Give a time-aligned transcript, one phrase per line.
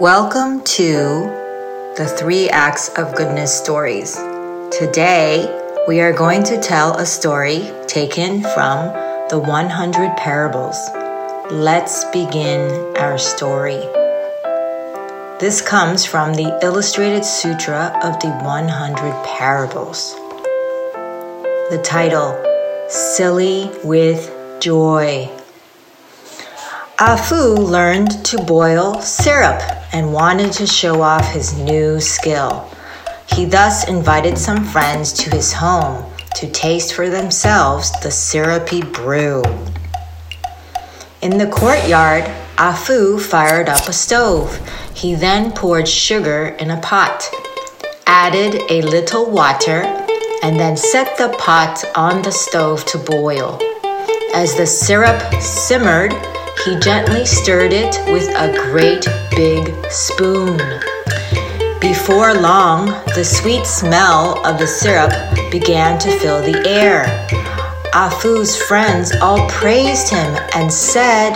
[0.00, 0.94] Welcome to
[1.98, 4.14] the Three Acts of Goodness stories.
[4.72, 5.44] Today,
[5.86, 8.86] we are going to tell a story taken from
[9.28, 10.78] the 100 Parables.
[11.50, 13.80] Let's begin our story.
[15.38, 20.14] This comes from the Illustrated Sutra of the 100 Parables.
[21.68, 22.42] The title
[22.88, 24.32] Silly with
[24.62, 25.39] Joy.
[27.00, 29.62] Afu learned to boil syrup
[29.94, 32.70] and wanted to show off his new skill.
[33.26, 36.04] He thus invited some friends to his home
[36.34, 39.42] to taste for themselves the syrupy brew.
[41.22, 42.24] In the courtyard,
[42.56, 44.60] Afu fired up a stove.
[44.94, 47.30] He then poured sugar in a pot,
[48.06, 49.84] added a little water,
[50.42, 53.58] and then set the pot on the stove to boil.
[54.34, 56.12] As the syrup simmered,
[56.64, 60.58] he gently stirred it with a great big spoon.
[61.80, 65.12] Before long, the sweet smell of the syrup
[65.50, 67.04] began to fill the air.
[67.94, 71.32] Afu's friends all praised him and said,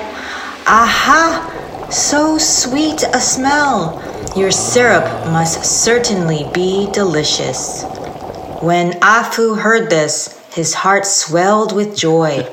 [0.66, 1.88] Aha!
[1.90, 4.02] So sweet a smell!
[4.36, 7.84] Your syrup must certainly be delicious.
[8.60, 12.46] When Afu heard this, his heart swelled with joy.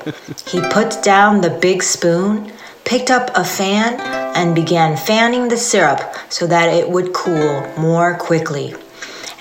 [0.46, 2.50] He put down the big spoon
[2.92, 3.98] picked up a fan
[4.36, 8.74] and began fanning the syrup so that it would cool more quickly.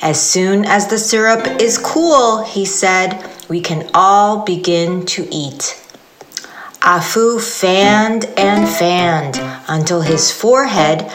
[0.02, 5.77] As soon as the syrup is cool, he said, we can all begin to eat.
[6.79, 11.11] Afu fanned and fanned until his forehead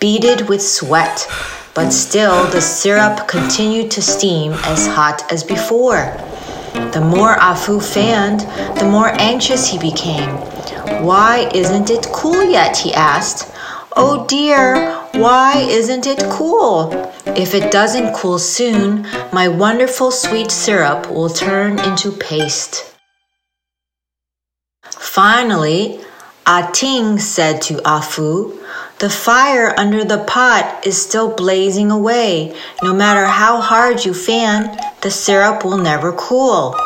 [0.00, 1.28] beaded with sweat,
[1.74, 6.16] but still the syrup continued to steam as hot as before.
[6.92, 8.40] The more Afu fanned,
[8.78, 10.30] the more anxious he became.
[11.04, 12.76] Why isn't it cool yet?
[12.76, 13.52] he asked.
[13.94, 16.92] Oh dear, why isn't it cool?
[17.26, 22.96] If it doesn't cool soon, my wonderful sweet syrup will turn into paste.
[24.82, 26.00] Finally,
[26.46, 28.58] ah Ating said to Afu,
[28.98, 32.56] The fire under the pot is still blazing away.
[32.82, 36.76] No matter how hard you fan, the syrup will never cool.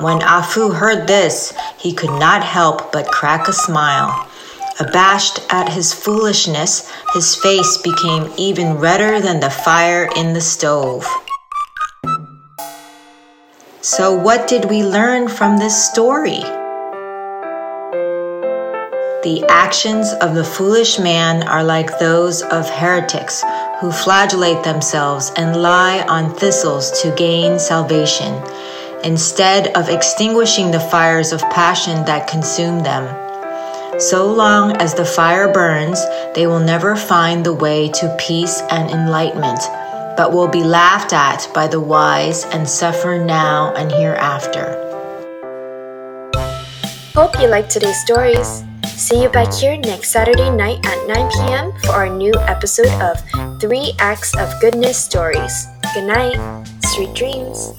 [0.00, 4.28] When Afu heard this, he could not help but crack a smile.
[4.80, 11.06] Abashed at his foolishness, his face became even redder than the fire in the stove.
[13.80, 16.40] So, what did we learn from this story?
[19.22, 23.42] The actions of the foolish man are like those of heretics
[23.82, 28.32] who flagellate themselves and lie on thistles to gain salvation
[29.02, 33.02] instead of extinguishing the fires of passion that consume them.
[33.98, 36.00] So long as the fire burns,
[36.32, 39.58] they will never find the way to peace and enlightenment,
[40.16, 44.78] but will be laughed at by the wise and suffer now and hereafter.
[47.16, 48.62] Hope you liked today's stories.
[48.86, 51.72] See you back here next Saturday night at 9 p.m.
[51.82, 55.68] for our new episode of Three Acts of Goodness Stories.
[55.94, 56.36] Good night,
[56.82, 57.76] sweet dreams.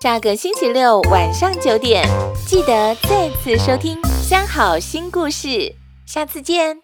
[0.00, 2.04] 下个星期六晚上九点，
[2.48, 3.96] 记得再次收听
[4.28, 5.46] 《相好新故事》，
[6.04, 6.78] 下次见。